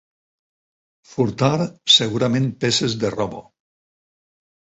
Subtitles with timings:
[1.09, 1.57] Furtar,
[1.97, 3.45] segurament peces de roba.